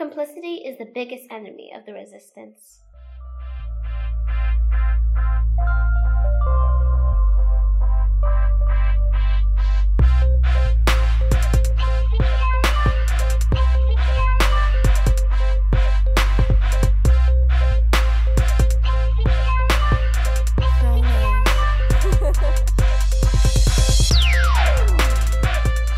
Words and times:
Complicity 0.00 0.62
is 0.64 0.78
the 0.78 0.86
biggest 0.86 1.24
enemy 1.30 1.70
of 1.76 1.84
the 1.84 1.92
resistance. 1.92 2.78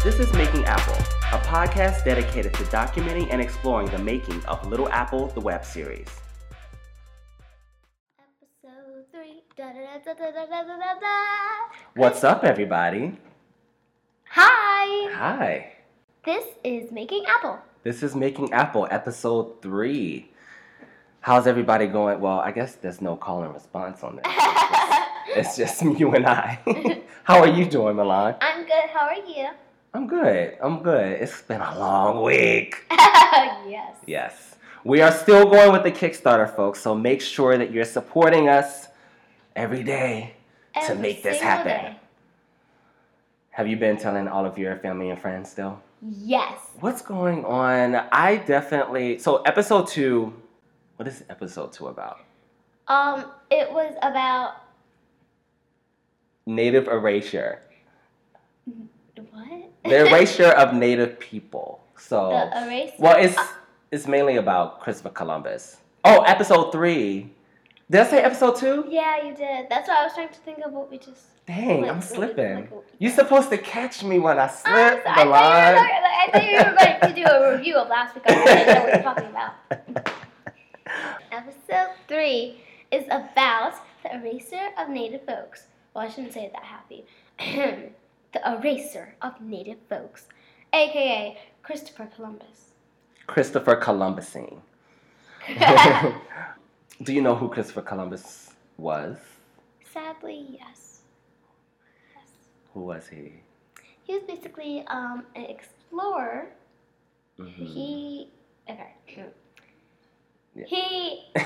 This 0.03 0.19
is 0.19 0.33
Making 0.33 0.65
Apple, 0.65 1.22
a 1.33 1.39
podcast 1.39 2.05
dedicated 2.05 2.53
to 2.53 2.63
documenting 2.65 3.27
and 3.31 3.41
exploring 3.41 3.89
the 3.89 3.97
making 3.97 4.45
of 4.45 4.69
Little 4.69 4.91
Apple, 4.91 5.29
the 5.29 5.41
web 5.41 5.65
series. 5.65 6.07
Episode 8.19 9.07
three. 9.11 9.43
What's 11.97 12.23
up, 12.23 12.45
everybody? 12.45 13.17
Hi. 14.29 15.11
Hi. 15.15 15.73
This 16.23 16.45
is 16.65 16.93
Making 16.93 17.25
Apple. 17.27 17.61
This 17.83 18.03
is 18.03 18.15
Making 18.15 18.53
Apple, 18.53 18.87
episode 18.91 19.63
three. 19.63 20.31
How's 21.21 21.47
everybody 21.47 21.87
going? 21.87 22.21
Well, 22.21 22.41
I 22.41 22.53
guess 22.53 22.75
there's 22.75 23.01
no 23.01 23.17
call 23.17 23.43
and 23.43 23.55
response 23.55 24.03
on 24.03 24.17
this. 24.17 24.25
it's 25.29 25.57
just 25.57 25.81
you 25.81 26.15
and 26.15 26.27
I. 26.27 26.59
How 27.25 27.39
are 27.39 27.49
you 27.49 27.65
doing, 27.65 27.97
Milan? 27.97 28.37
I'm 28.43 28.67
good. 28.67 28.91
How 28.93 29.07
are 29.07 29.27
you? 29.27 29.49
I'm 29.95 30.07
good. 30.07 30.57
I'm 30.63 30.83
good. 30.83 31.21
It's 31.21 31.43
been 31.43 31.61
a 31.61 31.79
long 31.79 32.23
week. 32.23 32.85
yes. 32.91 33.97
Yes. 34.07 34.55
We 34.85 35.01
are 35.03 35.13
still 35.13 35.49
going 35.51 35.71
with 35.73 35.83
the 35.83 35.93
Kickstarter, 35.93 36.55
folks, 36.55 36.81
so 36.81 36.95
make 36.95 37.21
sure 37.21 37.57
that 37.57 37.71
you're 37.71 37.85
supporting 37.85 38.49
us 38.49 38.89
every 39.55 39.83
day 39.83 40.35
to 40.87 40.95
make 40.95 41.23
this 41.23 41.41
happen. 41.41 41.93
day. 41.93 41.97
Have 43.51 43.69
you 43.69 43.77
been 43.77 43.99
telling 43.99 44.29
all 44.29 44.47
of 44.47 44.57
your 44.59 44.77
family 44.77 45.11
and 45.11 45.21
friends 45.21 45.51
still? 45.51 45.81
Yes. 46.01 46.59
What's 46.81 47.03
going 47.03 47.45
on? 47.45 47.95
I 48.11 48.37
definitely. 48.37 49.19
So, 49.19 49.43
episode 49.43 49.87
two. 49.89 50.33
What 50.97 51.07
is 51.07 51.23
episode 51.29 51.73
two 51.73 51.89
about? 51.89 52.19
Um, 52.89 53.27
it 53.51 53.71
was 53.71 53.95
about 54.03 54.55
Native 56.47 56.89
erasure. 56.89 57.61
What? 59.83 59.91
The 59.91 60.07
erasure 60.09 60.49
of 60.49 60.75
Native 60.75 61.19
people. 61.21 61.81
So, 61.99 62.31
the 62.53 62.65
erase. 62.67 62.93
well, 62.99 63.17
it's 63.17 63.39
it's 63.91 64.07
mainly 64.07 64.37
about 64.37 64.81
Christopher 64.81 65.11
Columbus. 65.11 65.77
Oh, 66.05 66.23
episode 66.23 66.73
three. 66.73 67.31
Did 67.91 68.01
I 68.01 68.07
say 68.11 68.23
episode 68.23 68.57
two? 68.57 68.87
Yeah, 68.89 69.23
you 69.25 69.35
did. 69.35 69.67
That's 69.69 69.89
why 69.89 69.97
I 70.01 70.05
was 70.05 70.15
trying 70.15 70.31
to 70.31 70.39
think 70.41 70.59
of 70.65 70.73
what 70.73 70.91
we 70.91 70.99
just. 70.99 71.27
Dang, 71.47 71.83
like, 71.83 71.91
I'm 71.91 71.97
what 71.97 72.05
slipping. 72.05 72.55
like, 72.55 72.71
You're 72.99 73.13
supposed 73.13 73.51
to 73.51 73.59
catch 73.59 74.03
me 74.05 74.19
when 74.21 74.39
I 74.39 74.47
slip 74.47 75.03
the 75.05 75.11
I, 75.11 75.15
thought 75.17 75.29
line. 75.29 75.75
you 75.75 75.81
were, 75.81 75.89
like, 75.89 76.15
I 76.15 76.31
thought 76.33 76.51
you 76.51 76.57
were 76.57 76.77
going 76.79 77.15
to 77.15 77.21
do 77.25 77.31
a 77.31 77.57
review 77.57 77.77
of 77.77 77.89
last 77.89 78.15
week. 78.15 78.25
I 78.29 78.35
didn't 78.35 78.67
know 78.67 78.81
what 78.81 78.95
you're 78.95 79.03
talking 79.03 79.27
about. 79.27 80.13
Episode 81.33 81.91
three 82.09 82.61
is 82.91 83.05
about 83.11 83.75
the 84.03 84.15
eraser 84.17 84.69
of 84.79 84.89
native 84.89 85.25
folks. 85.27 85.67
Well, 85.95 86.05
I 86.05 86.09
shouldn't 86.09 86.33
say 86.33 86.45
it 86.45 86.53
that 86.53 86.65
happy. 86.65 87.05
the 88.33 88.41
eraser 88.53 89.15
of 89.23 89.41
native 89.41 89.79
folks, 89.89 90.27
aka 90.73 91.39
Christopher 91.63 92.09
Columbus. 92.15 92.73
Christopher 93.27 93.77
Columbusing. 93.77 94.61
Do 97.03 97.13
you 97.13 97.21
know 97.21 97.35
who 97.35 97.49
Christopher 97.49 97.83
Columbus 97.83 98.51
was? 98.77 99.19
Sadly, 99.93 100.47
yes. 100.59 101.01
Yes. 102.15 102.27
Who 102.75 102.81
was 102.81 103.09
he? 103.09 103.35
He 104.05 104.15
was 104.15 104.23
basically 104.25 104.85
um, 104.89 105.25
an 105.35 105.45
explorer. 105.45 106.49
Mhm. 107.39 107.67
He 107.67 108.29
okay. 108.69 108.93
Yeah. 110.55 110.65
He 110.67 111.25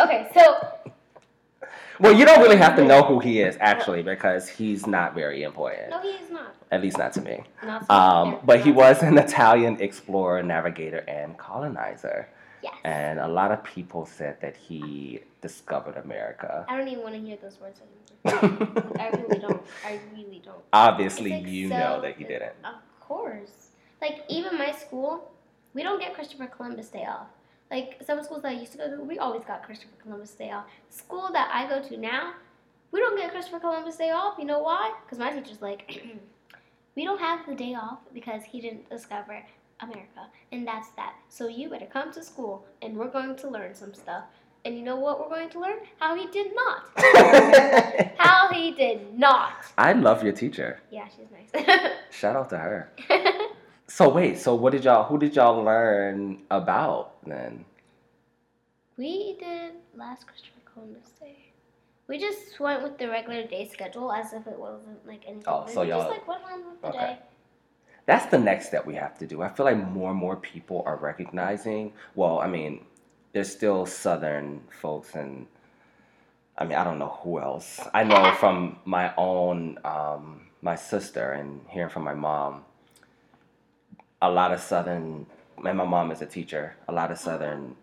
okay. 0.00 0.28
So 0.34 0.56
well, 2.00 2.12
you 2.12 2.24
don't 2.24 2.40
really 2.40 2.56
have 2.56 2.76
to 2.76 2.84
know 2.84 3.02
who 3.02 3.18
he 3.20 3.40
is 3.40 3.56
actually 3.60 4.02
because 4.02 4.48
he's 4.48 4.86
not 4.86 5.14
very 5.14 5.42
important. 5.42 5.90
no, 5.90 6.00
he 6.00 6.08
is 6.08 6.30
not. 6.30 6.54
At 6.70 6.82
least 6.82 6.98
not 6.98 7.12
to 7.14 7.20
me. 7.22 7.44
Not 7.64 7.88
Um, 7.90 8.40
but 8.44 8.60
he 8.60 8.72
was 8.72 9.02
an 9.02 9.18
Italian 9.18 9.80
explorer, 9.80 10.42
navigator, 10.42 10.98
and 11.08 11.38
colonizer. 11.38 12.28
Yes. 12.62 12.74
And 12.84 13.20
a 13.20 13.28
lot 13.28 13.52
of 13.52 13.62
people 13.62 14.04
said 14.06 14.40
that 14.40 14.56
he 14.56 15.20
discovered 15.40 15.96
America. 15.96 16.64
I 16.68 16.76
don't 16.76 16.88
even 16.88 17.04
want 17.04 17.14
to 17.14 17.20
hear 17.20 17.36
those 17.40 17.60
words 17.60 17.80
anymore. 17.80 18.92
I 18.98 19.08
really 19.10 19.38
don't. 19.38 19.62
I 19.84 20.00
really 20.12 20.42
don't. 20.44 20.58
Obviously, 20.72 21.30
like 21.30 21.46
you 21.46 21.68
so- 21.68 21.78
know 21.78 22.00
that 22.00 22.16
he 22.16 22.24
didn't. 22.24 22.54
Of 22.64 22.74
course. 23.00 23.68
Like 24.02 24.24
even 24.28 24.58
my 24.58 24.72
school, 24.72 25.30
we 25.74 25.82
don't 25.84 26.00
get 26.00 26.14
Christopher 26.14 26.46
Columbus 26.46 26.88
Day 26.88 27.04
off. 27.04 27.28
Like 27.70 28.00
some 28.06 28.22
schools 28.22 28.42
that 28.42 28.52
I 28.52 28.60
used 28.60 28.72
to 28.72 28.78
go 28.78 28.96
to, 28.96 29.02
we 29.02 29.18
always 29.18 29.44
got 29.44 29.62
Christopher 29.64 29.92
Columbus 30.02 30.32
Day 30.32 30.50
off. 30.50 30.66
School 30.88 31.30
that 31.32 31.50
I 31.52 31.68
go 31.68 31.86
to 31.88 31.96
now, 31.96 32.34
we 32.92 33.00
don't 33.00 33.16
get 33.16 33.32
Christopher 33.32 33.60
Columbus 33.60 33.96
Day 33.96 34.10
off. 34.10 34.38
You 34.38 34.44
know 34.44 34.60
why? 34.60 34.92
Because 35.04 35.18
my 35.18 35.32
teacher's 35.32 35.60
like, 35.60 36.02
we 36.96 37.04
don't 37.04 37.20
have 37.20 37.46
the 37.46 37.54
day 37.54 37.74
off 37.74 37.98
because 38.14 38.44
he 38.44 38.60
didn't 38.60 38.88
discover 38.88 39.42
America, 39.80 40.28
and 40.52 40.66
that's 40.66 40.90
that. 40.90 41.14
So 41.28 41.48
you 41.48 41.68
better 41.68 41.86
come 41.86 42.12
to 42.12 42.22
school, 42.22 42.64
and 42.82 42.96
we're 42.96 43.10
going 43.10 43.36
to 43.36 43.48
learn 43.48 43.74
some 43.74 43.94
stuff. 43.94 44.24
And 44.64 44.76
you 44.76 44.82
know 44.82 44.96
what 44.96 45.20
we're 45.20 45.28
going 45.28 45.50
to 45.50 45.60
learn? 45.60 45.78
How 46.00 46.16
he 46.16 46.26
did 46.26 46.52
not. 46.54 46.90
How 48.18 48.48
he 48.52 48.72
did 48.72 49.16
not. 49.16 49.64
I 49.78 49.92
love 49.92 50.24
your 50.24 50.32
teacher. 50.32 50.80
Yeah, 50.90 51.06
she's 51.06 51.26
nice. 51.30 51.92
Shout 52.10 52.34
out 52.34 52.50
to 52.50 52.58
her. 52.58 52.90
So 53.88 54.08
wait, 54.08 54.38
so 54.38 54.54
what 54.54 54.72
did 54.72 54.84
y'all? 54.84 55.04
Who 55.04 55.18
did 55.18 55.36
y'all 55.36 55.62
learn 55.62 56.42
about 56.50 57.24
then? 57.26 57.64
we 58.96 59.36
did 59.38 59.74
last 59.94 60.26
Christopher 60.26 60.60
Columbus 60.72 61.10
Day. 61.20 61.36
We 62.08 62.18
just 62.18 62.58
went 62.60 62.82
with 62.82 62.98
the 62.98 63.08
regular 63.08 63.46
day 63.46 63.68
schedule 63.68 64.12
as 64.12 64.32
if 64.32 64.46
it 64.46 64.58
wasn't 64.58 65.06
like 65.06 65.22
anything. 65.26 65.44
Oh, 65.46 65.66
so 65.66 65.82
we 65.82 65.88
y'all- 65.88 66.00
just 66.00 66.10
like 66.10 66.28
went 66.28 66.42
on 66.44 66.70
with 66.70 66.80
the 66.80 66.88
okay. 66.88 66.98
day. 66.98 67.18
That's 68.06 68.26
the 68.26 68.38
next 68.38 68.68
step 68.68 68.86
we 68.86 68.94
have 68.94 69.18
to 69.18 69.26
do. 69.26 69.42
I 69.42 69.48
feel 69.48 69.66
like 69.66 69.76
more 69.76 70.10
and 70.10 70.18
more 70.18 70.36
people 70.36 70.82
are 70.86 70.96
recognizing. 70.96 71.92
Well, 72.14 72.38
I 72.38 72.46
mean, 72.46 72.84
there's 73.32 73.50
still 73.50 73.84
Southern 73.84 74.62
folks, 74.80 75.14
and 75.14 75.46
I 76.56 76.64
mean, 76.64 76.78
I 76.78 76.84
don't 76.84 77.00
know 77.00 77.18
who 77.22 77.40
else. 77.40 77.80
I 77.92 78.04
know 78.04 78.32
from 78.34 78.78
my 78.84 79.12
own, 79.16 79.78
um, 79.84 80.42
my 80.62 80.76
sister, 80.76 81.32
and 81.32 81.60
hearing 81.68 81.90
from 81.90 82.04
my 82.04 82.14
mom. 82.14 82.64
A 84.26 84.30
lot 84.30 84.52
of 84.52 84.58
Southern, 84.60 85.24
and 85.64 85.78
my 85.78 85.84
mom 85.84 86.10
is 86.10 86.20
a 86.20 86.26
teacher. 86.26 86.74
A 86.88 86.92
lot 86.92 87.12
of 87.12 87.18
Southern 87.18 87.76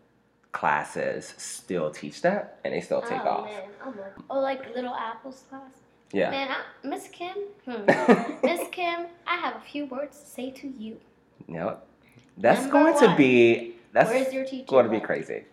classes 0.52 1.34
still 1.38 1.90
teach 1.90 2.22
that, 2.22 2.59
and 2.66 2.74
they 2.74 2.81
still 2.81 3.02
take 3.02 3.22
oh, 3.24 3.30
off. 3.30 3.46
Man. 3.46 3.62
Oh, 3.86 3.94
oh, 4.30 4.40
like 4.42 4.76
Little 4.76 4.94
Apples 4.94 5.44
class. 5.50 5.72
Yeah. 6.12 6.31
Man, 6.31 6.50
I, 6.52 6.88
Miss 6.88 7.08
Kim, 7.08 7.38
hmm. 7.66 7.86
Miss 8.44 8.68
Kim, 8.72 9.08
I 9.26 9.38
have 9.38 9.56
a 9.56 9.62
few 9.62 9.86
words 9.86 10.20
to 10.20 10.26
say 10.26 10.52
to 10.52 10.68
you. 10.68 10.98
Yep. 11.48 11.88
That's 12.38 12.62
Number 12.62 12.92
going 12.92 13.00
to 13.00 13.16
be. 13.16 13.75
That's 13.94 14.10
Where's 14.10 14.34
your 14.34 14.44
teacher? 14.44 14.66
going 14.68 14.86
to 14.86 14.92
be 14.92 15.00
crazy. 15.00 15.46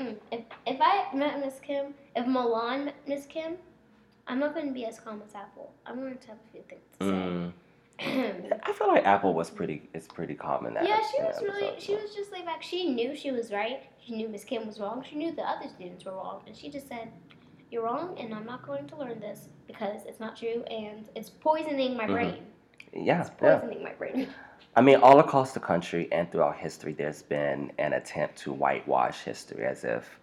Mm, 0.00 0.16
If, 0.32 0.40
if 0.66 0.78
I 0.80 1.14
met 1.14 1.38
Miss 1.44 1.60
Kim, 1.60 1.92
if 2.16 2.26
Milan 2.26 2.86
met 2.86 2.96
Miss 3.06 3.26
Kim, 3.26 3.56
I'm 4.26 4.38
not 4.38 4.54
going 4.54 4.68
to 4.68 4.72
be 4.72 4.86
as 4.86 4.98
calm 4.98 5.20
as 5.26 5.34
Apple. 5.34 5.70
I'm 5.84 5.96
going 6.00 6.16
to 6.16 6.28
have 6.28 6.38
a 6.38 6.52
few 6.52 6.62
things 6.62 6.80
to 6.98 7.04
Mm. 7.04 7.52
I 8.62 8.72
feel 8.72 8.88
like 8.88 9.04
Apple 9.04 9.34
was 9.34 9.50
pretty. 9.50 9.88
It's 9.92 10.06
pretty 10.06 10.34
common 10.34 10.74
that. 10.74 10.86
Yeah, 10.88 11.00
she 11.14 11.22
was 11.22 11.36
really. 11.42 11.78
She 11.78 11.94
was 11.94 12.14
just 12.14 12.32
laid 12.32 12.46
back. 12.46 12.62
She 12.62 12.90
knew 12.94 13.14
she 13.14 13.30
was 13.30 13.52
right. 13.52 13.82
She 14.00 14.14
knew 14.16 14.28
Miss 14.28 14.44
Kim 14.44 14.66
was 14.66 14.80
wrong. 14.80 15.04
She 15.08 15.16
knew 15.16 15.32
the 15.32 15.42
other 15.42 15.68
students 15.68 16.04
were 16.04 16.12
wrong, 16.12 16.42
and 16.46 16.56
she 16.56 16.70
just 16.70 16.88
said, 16.88 17.12
"You're 17.70 17.82
wrong, 17.84 18.16
and 18.18 18.34
I'm 18.34 18.46
not 18.46 18.66
going 18.66 18.86
to 18.88 18.96
learn 18.96 19.20
this 19.20 19.48
because 19.66 20.00
it's 20.06 20.18
not 20.18 20.36
true, 20.36 20.62
and 20.70 21.08
it's 21.14 21.28
poisoning 21.28 21.96
my 21.96 22.06
Mhm. 22.06 22.12
brain. 22.12 22.46
Yeah, 22.94 23.20
It's 23.20 23.30
yeah. 23.42 23.58
poisoning 23.58 23.82
my 23.84 23.92
brain." 23.92 24.28
I 24.76 24.80
mean, 24.80 24.96
all 25.02 25.18
across 25.18 25.52
the 25.52 25.60
country 25.60 26.08
and 26.12 26.30
throughout 26.32 26.56
history, 26.56 26.92
there's 26.94 27.22
been 27.22 27.72
an 27.78 27.92
attempt 27.92 28.36
to 28.38 28.52
whitewash 28.52 29.24
history 29.24 29.66
as 29.66 29.84
if 29.84 30.18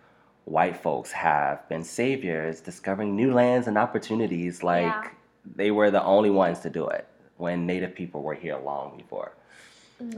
white 0.46 0.78
folks 0.78 1.12
have 1.12 1.68
been 1.69 1.84
saviors, 1.84 2.62
discovering 2.62 3.16
new 3.16 3.34
lands 3.34 3.68
and 3.68 3.78
opportunities, 3.78 4.63
like 4.63 4.84
Yeah. 4.86 5.10
they 5.56 5.69
were 5.72 5.92
the 5.92 6.01
only 6.04 6.30
ones 6.30 6.62
to 6.62 6.69
do 6.69 6.88
it 6.88 7.06
when 7.38 7.66
Native 7.66 7.94
people 7.95 8.22
were 8.22 8.34
here 8.36 8.57
long 8.57 8.98
before. 8.98 9.31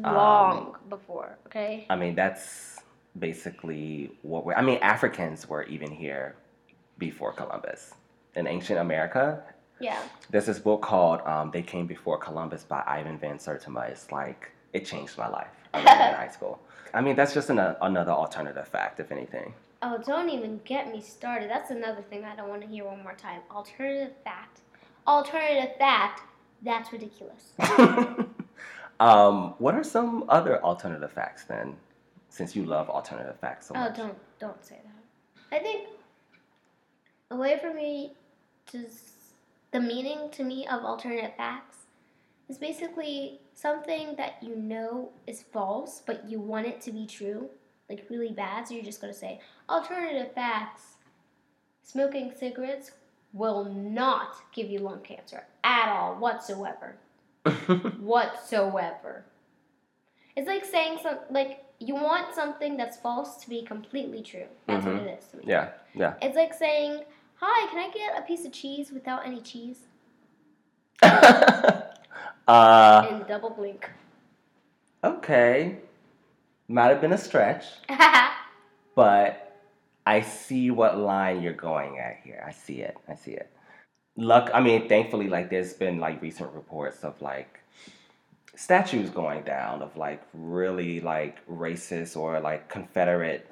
Long 0.01 0.75
before, 0.89 1.37
okay. 1.47 1.85
I 1.89 1.95
mean, 1.95 2.13
that's 2.15 2.79
basically 3.17 4.11
what 4.23 4.45
we're. 4.45 4.53
I 4.55 4.61
mean, 4.61 4.79
Africans 4.81 5.47
were 5.47 5.63
even 5.63 5.89
here 5.91 6.35
before 6.97 7.31
Columbus. 7.31 7.93
In 8.35 8.45
ancient 8.45 8.79
America, 8.79 9.41
Yeah. 9.79 10.01
there's 10.29 10.45
this 10.47 10.59
book 10.59 10.81
called 10.81 11.21
um, 11.21 11.51
"They 11.51 11.61
Came 11.61 11.87
Before 11.87 12.17
Columbus" 12.17 12.63
by 12.63 12.83
Ivan 12.85 13.17
Van 13.17 13.37
Sertima. 13.37 13.89
It's 13.89 14.11
like 14.11 14.51
it 14.73 14.85
changed 14.85 15.17
my 15.17 15.29
life. 15.29 15.47
than 15.71 15.81
in 15.81 15.87
high 16.23 16.27
school. 16.31 16.59
I 16.93 16.99
mean, 17.01 17.15
that's 17.15 17.33
just 17.33 17.49
an, 17.49 17.59
another 17.81 18.11
alternative 18.11 18.67
fact, 18.67 18.99
if 18.99 19.11
anything. 19.11 19.53
Oh, 19.81 19.97
don't 20.05 20.29
even 20.29 20.59
get 20.65 20.91
me 20.91 20.99
started. 20.99 21.49
That's 21.49 21.71
another 21.71 22.01
thing 22.01 22.25
I 22.25 22.35
don't 22.35 22.49
want 22.49 22.61
to 22.63 22.67
hear 22.67 22.83
one 22.85 23.01
more 23.01 23.13
time. 23.13 23.41
Alternative 23.49 24.13
fact. 24.25 24.59
Alternative 25.07 25.75
fact. 25.77 26.21
That's 26.61 26.91
ridiculous. 26.91 27.53
um, 28.99 29.55
what 29.59 29.75
are 29.75 29.83
some 29.83 30.25
other 30.29 30.61
alternative 30.63 31.11
facts 31.11 31.45
then? 31.45 31.75
Since 32.29 32.55
you 32.55 32.65
love 32.65 32.89
alternative 32.89 33.39
facts 33.39 33.67
so 33.67 33.73
much. 33.73 33.91
Oh, 33.91 33.95
don't 33.95 34.17
don't 34.39 34.63
say 34.63 34.79
that. 34.83 35.57
I 35.57 35.61
think 35.61 35.87
a 37.31 37.35
way 37.35 37.57
for 37.59 37.73
me 37.73 38.13
to 38.67 38.85
the 39.71 39.79
meaning 39.79 40.29
to 40.31 40.43
me 40.43 40.67
of 40.67 40.83
alternative 40.83 41.31
facts 41.37 41.77
is 42.49 42.57
basically 42.57 43.39
something 43.53 44.15
that 44.15 44.41
you 44.41 44.55
know 44.55 45.11
is 45.27 45.43
false, 45.51 46.01
but 46.05 46.29
you 46.29 46.39
want 46.39 46.65
it 46.67 46.81
to 46.81 46.91
be 46.91 47.05
true, 47.05 47.49
like 47.89 48.05
really 48.09 48.31
bad. 48.31 48.67
So 48.67 48.73
you're 48.73 48.83
just 48.83 49.01
gonna 49.01 49.13
say 49.13 49.39
alternative 49.69 50.33
facts. 50.33 50.83
Smoking 51.83 52.31
cigarettes 52.37 52.91
will 53.33 53.65
not 53.65 54.35
give 54.53 54.69
you 54.69 54.79
lung 54.79 55.01
cancer 55.01 55.43
at 55.63 55.87
all 55.89 56.15
whatsoever 56.15 56.95
whatsoever. 57.99 59.23
It's 60.35 60.47
like 60.47 60.65
saying 60.65 60.99
some 61.03 61.17
like 61.29 61.63
you 61.79 61.95
want 61.95 62.33
something 62.35 62.75
that's 62.77 62.97
false 62.97 63.37
to 63.43 63.49
be 63.49 63.61
completely 63.63 64.21
true. 64.21 64.45
That's 64.67 64.85
what 64.85 64.95
Mhm. 64.95 65.07
it 65.07 65.19
is 65.19 65.27
to 65.29 65.37
me. 65.37 65.43
yeah, 65.47 65.69
yeah. 65.93 66.13
It's 66.21 66.35
like 66.35 66.53
saying, 66.53 67.03
"Hi, 67.35 67.67
can 67.69 67.77
I 67.79 67.89
get 67.93 68.17
a 68.17 68.21
piece 68.23 68.45
of 68.45 68.51
cheese 68.51 68.91
without 68.91 69.25
any 69.25 69.41
cheese?" 69.41 69.87
uh, 71.01 71.81
And 73.09 73.25
double 73.27 73.49
blink. 73.51 73.89
okay. 75.03 75.77
Might 76.67 76.89
have 76.89 77.01
been 77.01 77.13
a 77.13 77.17
stretch, 77.17 77.65
but 78.95 79.48
I 80.09 80.21
see 80.21 80.71
what 80.71 80.97
line 80.97 81.43
you're 81.43 81.53
going 81.53 81.99
at 81.99 82.21
here. 82.23 82.43
I 82.43 82.51
see 82.51 82.79
it. 82.81 82.97
I 83.07 83.13
see 83.13 83.33
it. 83.33 83.47
Luck. 84.17 84.49
I 84.55 84.59
mean, 84.59 84.89
thankfully, 84.89 85.27
like 85.27 85.51
there's 85.51 85.73
been 85.73 85.99
like 85.99 86.19
recent 86.19 86.51
reports 86.53 87.03
of 87.03 87.21
like 87.21 87.59
statues 88.55 89.11
going 89.11 89.43
down 89.43 89.83
of 89.83 89.95
like 89.95 90.23
really 90.33 90.99
like 90.99 91.47
racist 91.47 92.17
or 92.17 92.39
like 92.39 92.67
Confederate 92.69 93.45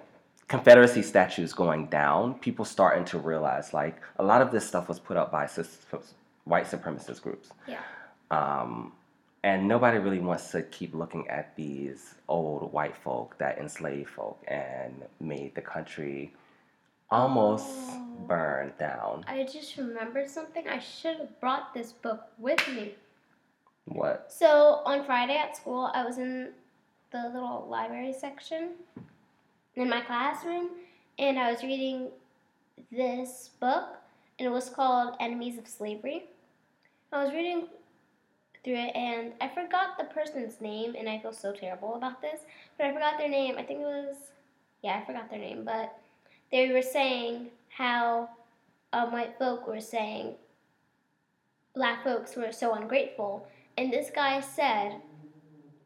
Confederacy 0.47 1.03
statues 1.03 1.53
going 1.53 1.87
down. 1.87 2.33
People 2.39 2.65
starting 2.65 3.05
to 3.05 3.19
realize 3.19 3.71
like 3.71 4.01
a 4.17 4.23
lot 4.23 4.41
of 4.41 4.51
this 4.51 4.67
stuff 4.67 4.87
was 4.87 4.99
put 4.99 5.15
up 5.15 5.31
by 5.31 5.47
white 6.45 6.65
supremacist 6.65 7.21
groups. 7.21 7.49
yeah. 7.67 7.83
Um, 8.31 8.93
and 9.43 9.67
nobody 9.67 9.99
really 9.99 10.19
wants 10.19 10.51
to 10.51 10.63
keep 10.63 10.95
looking 10.95 11.27
at 11.29 11.55
these 11.55 12.15
old 12.27 12.73
white 12.73 12.95
folk 12.95 13.37
that 13.37 13.59
enslaved 13.59 14.09
folk 14.09 14.43
and 14.47 14.93
made 15.19 15.53
the 15.53 15.61
country 15.61 16.33
almost 17.09 17.67
Oh. 17.67 18.03
burn 18.27 18.73
down. 18.77 19.23
I 19.27 19.43
just 19.43 19.77
remembered 19.77 20.29
something. 20.29 20.67
I 20.67 20.79
should 20.79 21.17
have 21.17 21.39
brought 21.39 21.73
this 21.73 21.93
book 21.93 22.27
with 22.37 22.65
me. 22.69 22.95
What? 23.85 24.31
So 24.31 24.81
on 24.85 25.05
Friday 25.05 25.37
at 25.37 25.55
school, 25.55 25.89
I 25.93 26.03
was 26.03 26.17
in 26.17 26.51
the 27.11 27.29
little 27.33 27.65
library 27.69 28.11
section 28.13 28.71
in 29.75 29.89
my 29.89 30.01
classroom, 30.01 30.71
and 31.19 31.39
I 31.39 31.51
was 31.51 31.63
reading 31.63 32.09
this 32.91 33.51
book, 33.61 33.95
and 34.39 34.47
it 34.47 34.51
was 34.51 34.69
called 34.69 35.15
Enemies 35.21 35.57
of 35.57 35.67
Slavery. 35.67 36.25
I 37.13 37.23
was 37.23 37.31
reading 37.33 37.67
through 38.63 38.75
it, 38.75 38.93
and 38.95 39.31
I 39.39 39.47
forgot 39.47 39.97
the 39.97 40.03
person's 40.05 40.59
name, 40.59 40.95
and 40.97 41.07
I 41.07 41.19
feel 41.19 41.31
so 41.31 41.53
terrible 41.53 41.95
about 41.95 42.21
this, 42.21 42.41
but 42.77 42.87
I 42.87 42.93
forgot 42.93 43.17
their 43.17 43.29
name. 43.29 43.55
I 43.57 43.63
think 43.63 43.79
it 43.79 43.85
was, 43.85 44.17
yeah, 44.83 44.99
I 45.01 45.05
forgot 45.05 45.29
their 45.29 45.39
name, 45.39 45.63
but 45.63 45.97
they 46.51 46.71
were 46.71 46.81
saying 46.81 47.47
how 47.69 48.29
um, 48.93 49.11
white 49.11 49.37
folk 49.37 49.67
were 49.67 49.81
saying 49.81 50.35
black 51.75 52.03
folks 52.03 52.35
were 52.35 52.51
so 52.51 52.73
ungrateful 52.73 53.47
and 53.77 53.93
this 53.93 54.09
guy 54.09 54.41
said, 54.41 55.01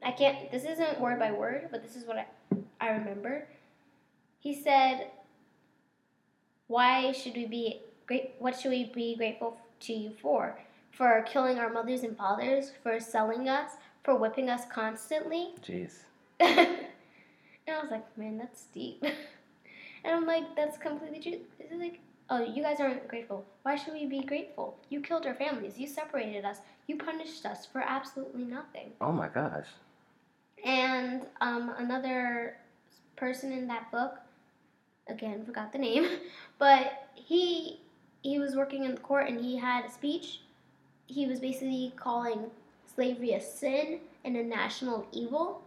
I 0.02 0.12
can't, 0.12 0.50
this 0.50 0.64
isn't 0.64 1.00
word 1.00 1.20
by 1.20 1.32
word, 1.32 1.68
but 1.72 1.84
this 1.84 1.96
is 1.96 2.06
what 2.06 2.18
I, 2.18 2.26
I 2.80 2.92
remember. 2.92 3.48
He 4.40 4.56
said, 4.56 5.12
Why 6.68 7.12
should 7.12 7.36
we 7.36 7.46
be 7.46 7.82
great? 8.08 8.32
What 8.40 8.58
should 8.58 8.72
we 8.72 8.86
be 8.86 9.16
grateful 9.18 9.58
to 9.82 9.94
you 9.94 10.14
for? 10.22 10.58
For 10.92 11.24
killing 11.28 11.60
our 11.60 11.72
mothers 11.72 12.04
and 12.04 12.18
fathers, 12.18 12.72
for 12.82 13.00
selling 13.00 13.50
us, 13.50 13.74
for 14.04 14.16
whipping 14.16 14.50
us 14.50 14.62
constantly? 14.72 15.50
Jeez. 15.62 16.00
and 16.40 16.88
I 17.68 17.82
was 17.82 17.92
like, 17.92 18.18
Man, 18.18 18.38
that's 18.38 18.64
deep. 18.74 19.04
and 20.04 20.16
I'm 20.16 20.26
like, 20.26 20.56
That's 20.56 20.78
completely 20.78 21.20
true. 21.20 21.40
This 21.60 21.72
is 21.72 21.80
like, 21.80 22.00
Oh, 22.30 22.44
you 22.44 22.64
guys 22.64 22.80
aren't 22.80 23.08
grateful. 23.10 23.46
Why 23.64 23.76
should 23.76 23.94
we 23.94 24.06
be 24.06 24.22
grateful? 24.22 24.78
You 24.90 25.02
killed 25.02 25.26
our 25.26 25.34
families. 25.36 25.78
You 25.78 25.86
separated 25.86 26.46
us. 26.46 26.60
You 26.88 26.98
punished 26.98 27.46
us 27.46 27.66
for 27.66 27.82
absolutely 27.82 28.46
nothing. 28.46 28.92
Oh 29.02 29.12
my 29.12 29.28
gosh. 29.28 29.68
And 30.64 31.26
um, 31.42 31.74
another 31.78 32.56
person 33.18 33.52
in 33.52 33.68
that 33.68 33.92
book, 33.92 34.20
again, 35.08 35.44
forgot 35.46 35.74
the 35.74 35.80
name, 35.80 36.08
but 36.60 37.10
he 37.16 37.82
he 38.22 38.40
was 38.40 38.56
working 38.56 38.86
in 38.86 38.96
the 38.96 39.02
court 39.02 39.28
and 39.28 39.40
he 39.40 39.58
had 39.58 39.86
a 39.86 39.92
speech. 39.92 40.42
He 41.08 41.28
was 41.28 41.40
basically 41.40 41.92
calling 41.96 42.52
slavery 42.96 43.34
a 43.34 43.42
sin 43.42 44.00
and 44.24 44.38
a 44.38 44.44
national 44.44 45.08
evil. 45.12 45.64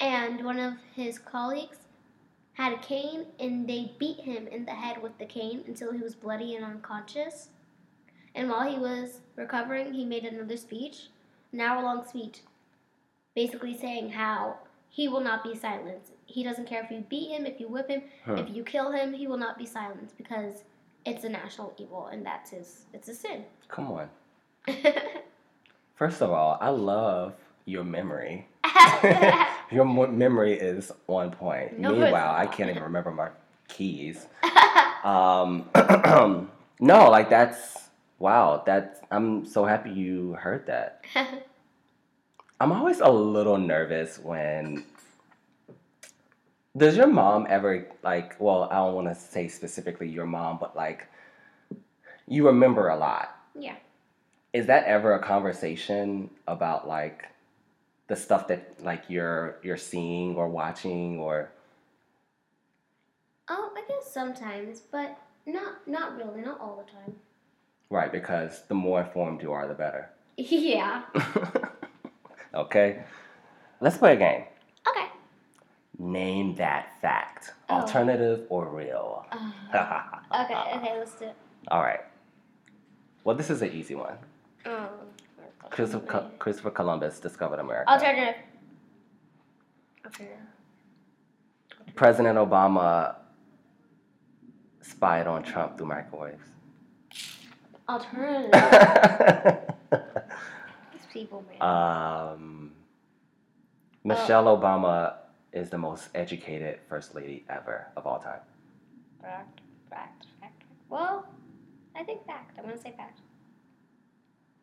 And 0.00 0.44
one 0.44 0.58
of 0.58 0.74
his 0.94 1.18
colleagues 1.18 1.78
had 2.58 2.72
a 2.72 2.78
cane 2.78 3.24
and 3.38 3.68
they 3.68 3.92
beat 3.98 4.18
him 4.18 4.48
in 4.48 4.64
the 4.64 4.72
head 4.72 5.00
with 5.00 5.16
the 5.18 5.24
cane 5.24 5.62
until 5.68 5.92
he 5.92 6.00
was 6.00 6.16
bloody 6.16 6.56
and 6.56 6.64
unconscious. 6.64 7.50
And 8.34 8.50
while 8.50 8.68
he 8.68 8.78
was 8.78 9.20
recovering, 9.36 9.92
he 9.92 10.04
made 10.04 10.24
another 10.24 10.56
speech, 10.56 11.06
an 11.52 11.60
hour 11.60 11.80
long 11.80 12.04
speech, 12.04 12.40
basically 13.36 13.78
saying 13.78 14.10
how 14.10 14.56
he 14.90 15.06
will 15.06 15.20
not 15.20 15.44
be 15.44 15.54
silenced. 15.54 16.14
He 16.26 16.42
doesn't 16.42 16.66
care 16.66 16.82
if 16.82 16.90
you 16.90 17.04
beat 17.08 17.30
him, 17.30 17.46
if 17.46 17.60
you 17.60 17.68
whip 17.68 17.88
him, 17.88 18.02
Huh. 18.26 18.34
if 18.34 18.54
you 18.54 18.64
kill 18.64 18.90
him, 18.90 19.14
he 19.14 19.28
will 19.28 19.36
not 19.36 19.56
be 19.56 19.64
silenced 19.64 20.16
because 20.16 20.64
it's 21.06 21.22
a 21.22 21.28
national 21.28 21.72
evil 21.78 22.08
and 22.08 22.26
that's 22.26 22.50
his 22.50 22.86
it's 22.92 23.08
a 23.08 23.14
sin. 23.14 23.44
Come 23.68 23.92
on. 23.92 24.08
First 25.94 26.22
of 26.22 26.32
all, 26.32 26.58
I 26.60 26.70
love 26.70 27.34
your 27.66 27.84
memory. 27.84 28.48
your 29.70 29.84
mo- 29.84 30.06
memory 30.06 30.54
is 30.58 30.92
on 31.06 31.30
point. 31.30 31.78
No, 31.78 31.92
Meanwhile, 31.92 32.34
I 32.36 32.46
can't 32.46 32.70
even 32.70 32.82
remember 32.82 33.10
my 33.10 33.28
keys. 33.68 34.26
Um, 35.04 35.68
no, 36.80 37.10
like 37.10 37.30
that's 37.30 37.88
wow. 38.18 38.62
That's 38.66 39.00
I'm 39.10 39.44
so 39.46 39.64
happy 39.64 39.90
you 39.90 40.32
heard 40.34 40.66
that. 40.66 41.04
I'm 42.60 42.72
always 42.72 43.00
a 43.00 43.08
little 43.08 43.58
nervous 43.58 44.18
when. 44.18 44.84
Does 46.76 46.96
your 46.96 47.06
mom 47.08 47.46
ever 47.48 47.88
like? 48.02 48.36
Well, 48.40 48.64
I 48.70 48.76
don't 48.76 48.94
want 48.94 49.08
to 49.08 49.14
say 49.14 49.48
specifically 49.48 50.08
your 50.08 50.26
mom, 50.26 50.58
but 50.60 50.76
like, 50.76 51.06
you 52.26 52.46
remember 52.46 52.88
a 52.88 52.96
lot. 52.96 53.34
yeah. 53.58 53.76
Is 54.52 54.66
that 54.66 54.84
ever 54.84 55.12
a 55.14 55.22
conversation 55.22 56.30
about 56.46 56.88
like 56.88 57.26
the 58.08 58.16
stuff 58.16 58.48
that 58.48 58.82
like 58.82 59.04
you're 59.08 59.58
you're 59.62 59.76
seeing 59.76 60.34
or 60.34 60.48
watching 60.48 61.18
or? 61.20 61.52
Oh, 63.48 63.70
I 63.76 63.82
guess 63.88 64.10
sometimes, 64.10 64.80
but 64.80 65.18
not 65.46 65.86
not 65.86 66.16
really, 66.16 66.42
not 66.42 66.60
all 66.60 66.84
the 66.84 66.90
time. 66.90 67.14
Right, 67.90 68.12
because 68.12 68.62
the 68.68 68.74
more 68.74 69.00
informed 69.00 69.42
you 69.42 69.52
are, 69.52 69.66
the 69.66 69.74
better. 69.74 70.10
yeah. 70.36 71.04
okay, 72.54 73.02
let's 73.80 73.96
play 73.96 74.14
a 74.14 74.16
game. 74.16 74.44
Okay. 74.88 75.06
Name 75.98 76.54
that 76.56 77.00
fact. 77.00 77.52
Oh. 77.68 77.80
Alternative 77.80 78.46
or 78.50 78.68
real? 78.68 79.26
Uh, 79.32 80.02
okay, 80.44 80.54
okay, 80.76 80.98
let's 80.98 81.14
do 81.14 81.26
it. 81.26 81.36
All 81.68 81.82
right. 81.82 82.00
Well, 83.24 83.36
this 83.36 83.50
is 83.50 83.62
an 83.62 83.72
easy 83.72 83.94
one. 83.94 84.16
Um, 84.64 84.88
Christopher, 85.70 86.30
Christopher 86.38 86.70
Columbus 86.70 87.20
discovered 87.20 87.58
America. 87.60 87.90
Alternative. 87.90 88.34
Alternative. 90.04 90.38
President 91.94 92.38
Obama 92.38 93.16
spied 94.82 95.26
on 95.26 95.42
Trump 95.42 95.76
through 95.76 95.86
microwaves. 95.86 96.44
Alternative. 97.88 98.52
These 100.92 101.06
people, 101.12 101.44
man. 101.60 101.62
um, 101.62 102.72
Michelle 104.04 104.44
Obama 104.44 105.14
is 105.52 105.70
the 105.70 105.78
most 105.78 106.08
educated 106.14 106.78
first 106.88 107.14
lady 107.14 107.44
ever 107.48 107.88
of 107.96 108.06
all 108.06 108.18
time. 108.18 108.40
fact, 109.22 109.60
fact, 109.90 110.26
fact. 110.40 110.62
Well, 110.88 111.26
I 111.96 112.04
think 112.04 112.24
fact. 112.26 112.58
I'm 112.58 112.64
gonna 112.64 112.78
say 112.78 112.94
fact. 112.96 113.20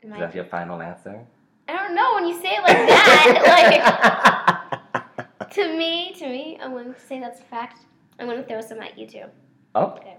Am 0.05 0.11
Is 0.11 0.17
I? 0.17 0.19
that 0.21 0.35
your 0.35 0.45
final 0.45 0.81
answer? 0.81 1.19
I 1.67 1.73
don't 1.73 1.93
know 1.95 2.13
when 2.15 2.25
you 2.27 2.39
say 2.39 2.55
it 2.55 2.61
like 2.61 2.87
that. 2.87 4.79
like 4.93 5.03
To 5.55 5.77
me, 5.77 6.13
to 6.19 6.27
me, 6.27 6.57
I'm 6.61 6.71
going 6.71 6.93
to 6.93 6.99
say 6.99 7.19
that's 7.19 7.39
a 7.39 7.43
fact. 7.43 7.79
I'm 8.19 8.27
going 8.27 8.41
to 8.41 8.47
throw 8.47 8.61
some 8.61 8.79
at 8.81 8.97
you 8.97 9.07
too. 9.07 9.25
Oh, 9.73 9.85
Okay. 9.97 10.17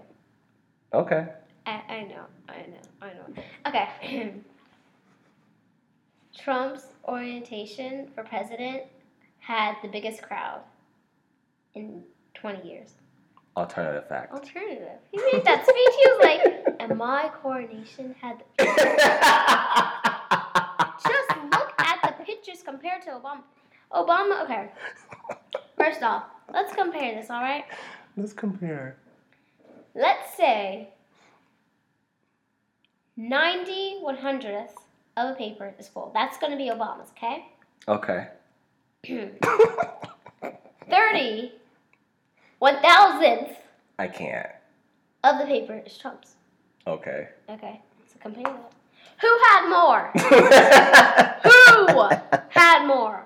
okay. 0.93 1.27
I, 1.65 1.81
I 1.89 2.03
know, 2.03 2.25
I 2.49 2.65
know, 2.67 2.81
I 3.01 3.13
know. 3.13 3.25
Okay. 3.67 4.33
Trump's 6.37 6.87
orientation 7.07 8.09
for 8.13 8.23
president 8.23 8.83
had 9.39 9.75
the 9.81 9.87
biggest 9.87 10.21
crowd 10.21 10.61
in 11.75 12.03
20 12.35 12.67
years. 12.67 12.95
Alternative 13.55 14.05
fact. 14.07 14.33
Alternative. 14.33 14.99
He 15.11 15.17
made 15.31 15.43
that 15.45 15.63
speech. 15.63 15.75
He 15.75 16.11
was 16.11 16.19
like, 16.23 16.41
and 16.79 16.97
my 16.97 17.29
coronation 17.41 18.13
had. 18.21 18.43
Just 21.03 21.29
look 21.51 21.73
at 21.79 22.01
the 22.03 22.23
pictures 22.25 22.61
compared 22.63 23.01
to 23.03 23.09
Obama. 23.11 23.41
Obama, 23.91 24.43
okay. 24.43 24.69
First 25.77 26.01
off, 26.03 26.23
let's 26.53 26.73
compare 26.75 27.15
this, 27.15 27.29
all 27.29 27.41
right? 27.41 27.65
Let's 28.15 28.33
compare. 28.33 28.97
Let's 29.95 30.35
say 30.35 30.89
90 33.15 33.99
one 34.01 34.17
hundredths 34.17 34.73
of 35.15 35.31
a 35.31 35.35
paper 35.35 35.73
is 35.79 35.87
full. 35.87 36.11
That's 36.13 36.37
going 36.37 36.51
to 36.51 36.57
be 36.57 36.69
Obama's, 36.69 37.09
okay? 37.17 37.45
Okay. 37.87 38.27
30 40.89 41.51
one 42.59 42.81
thousandth 42.81 43.57
I 43.99 44.07
can't. 44.07 44.47
of 45.23 45.39
the 45.39 45.45
paper 45.45 45.81
is 45.85 45.97
Trump's. 45.97 46.35
Okay. 46.85 47.29
Okay, 47.49 47.81
so 48.07 48.15
compare 48.21 48.43
that. 48.43 48.71
Who 49.21 49.37
had 49.49 49.69
more? 49.69 50.11
Who 51.43 52.09
had 52.49 52.85
more? 52.85 53.23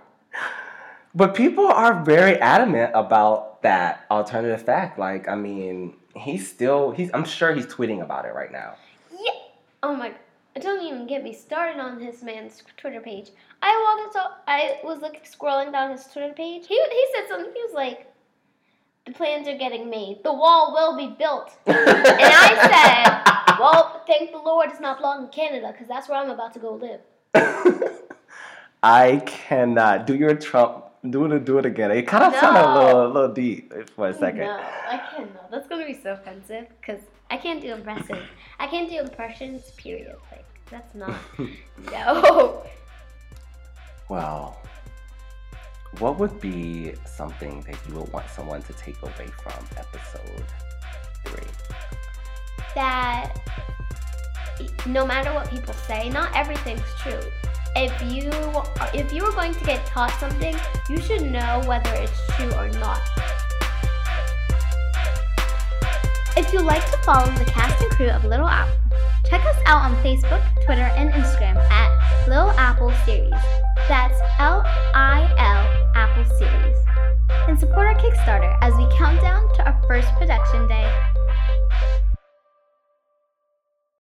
But 1.14 1.36
people 1.36 1.68
are 1.68 2.04
very 2.04 2.38
adamant 2.38 2.92
about 2.96 3.62
that 3.64 4.06
alternative 4.10 4.62
fact. 4.62 4.98
Like, 4.98 5.28
I 5.28 5.36
mean, 5.36 5.94
he's 6.16 6.50
still 6.50 6.92
he's 6.92 7.10
I'm 7.14 7.26
sure 7.26 7.54
he's 7.54 7.66
tweeting 7.66 8.02
about 8.02 8.26
it 8.26 8.34
right 8.34 8.52
now. 8.52 8.76
Yeah. 9.12 9.32
Oh 9.84 9.96
my. 9.96 10.14
Don't 10.60 10.86
even 10.86 11.08
get 11.08 11.24
me 11.24 11.34
started 11.34 11.80
on 11.80 11.98
this 11.98 12.22
man's 12.22 12.62
Twitter 12.76 13.00
page. 13.00 13.32
I 13.62 13.98
walked 13.98 14.16
into. 14.16 14.30
I 14.48 14.80
was 14.84 15.00
like 15.02 15.26
scrolling 15.30 15.72
down 15.72 15.92
his 15.92 16.06
Twitter 16.06 16.34
page. 16.34 16.68
He 16.68 16.76
he 16.76 17.06
said 17.16 17.28
something. 17.30 17.52
He 17.54 17.62
was 17.64 17.74
like, 17.74 18.12
"The 19.06 19.14
plans 19.14 19.48
are 19.48 19.58
getting 19.58 19.90
made. 19.90 20.24
The 20.24 20.34
wall 20.34 20.74
will 20.74 20.98
be 20.98 21.16
built." 21.18 21.52
And 21.68 21.78
I 21.78 22.52
said, 22.72 23.51
"Well, 23.62 24.04
thank 24.08 24.32
the 24.32 24.38
Lord 24.38 24.70
it's 24.70 24.80
not 24.80 24.98
belong 24.98 25.26
in 25.26 25.30
Canada, 25.30 25.72
because 25.72 25.88
that's 25.88 26.10
where 26.10 26.20
I'm 26.20 26.30
about 26.30 26.54
to 26.54 26.60
go 26.60 26.74
live." 26.74 27.02
I 28.84 29.18
cannot 29.26 30.08
do 30.08 30.16
your 30.16 30.36
Trump 30.36 30.86
do 31.10 31.26
it 31.26 31.46
do 31.46 31.58
it 31.58 31.66
again. 31.66 31.92
It 31.92 32.08
kind 32.08 32.24
of 32.24 32.40
sounded 32.40 32.62
a 32.62 32.74
little 32.74 33.06
a 33.06 33.12
little 33.12 33.34
deep 33.34 33.74
for 33.90 34.10
a 34.10 34.14
second. 34.14 34.42
No, 34.42 34.60
I 34.88 34.98
cannot. 35.16 35.50
That's 35.50 35.68
gonna 35.68 35.86
be 35.86 36.00
so 36.00 36.14
offensive 36.14 36.68
because 36.80 37.02
I 37.30 37.38
can't 37.38 37.62
do 37.62 37.74
impressions. 37.74 38.28
I 38.60 38.68
can't 38.68 38.90
do 38.90 39.00
impressions. 39.00 39.72
Period. 39.72 40.16
Like 40.32 40.46
that's 40.70 40.94
not. 40.94 41.16
no. 41.92 42.64
Well, 44.10 44.62
what 46.00 46.20
would 46.20 46.40
be 46.40 46.94
something 47.06 47.62
that 47.62 47.78
you 47.88 47.96
would 47.96 48.14
want 48.14 48.30
someone 48.30 48.62
to 48.64 48.74
take 48.74 49.02
away 49.02 49.28
from 49.42 49.66
episode 49.78 50.46
three? 51.26 51.48
That 52.76 53.34
no 54.86 55.06
matter 55.06 55.34
what 55.34 55.50
people 55.50 55.74
say, 55.74 56.10
not 56.10 56.36
everything's 56.36 56.82
true. 57.00 57.20
If 57.76 57.94
you 58.12 58.30
if 58.94 59.14
you 59.14 59.24
are 59.24 59.32
going 59.32 59.54
to 59.54 59.64
get 59.64 59.86
taught 59.86 60.12
something, 60.20 60.56
you 60.90 61.00
should 61.00 61.32
know 61.32 61.62
whether 61.66 61.90
it's 61.94 62.20
true 62.36 62.52
or 62.54 62.68
not. 62.80 63.02
If 66.38 66.52
you 66.54 66.62
like 66.62 66.86
to 66.92 66.98
follow 67.00 67.32
the 67.34 67.46
cast 67.46 67.82
and 67.82 67.92
crew 67.92 68.10
of 68.10 68.26
Little 68.26 68.48
Apple, 68.48 68.76
check 69.26 69.46
us 69.46 69.58
out 69.66 69.82
on 69.82 69.96
Facebook, 70.04 70.44
Twitter, 70.66 70.90
and 70.96 71.12
Instagram 71.14 71.58
at 71.58 72.28
Little 72.28 72.52
Apple 72.52 72.92
Series. 73.06 73.32
That's 73.88 74.20
L 74.40 74.64
I 74.94 75.34
L 75.38 75.92
Apple 75.96 76.26
Series. 76.36 76.78
And 77.48 77.60
support 77.60 77.88
our 77.88 77.96
Kickstarter 77.96 78.58
as 78.62 78.74
we 78.76 78.88
count 78.98 79.22
down 79.22 79.54
to 79.56 79.66
our 79.66 79.82
first 79.88 80.08
production 80.16 80.68
day. 80.68 81.11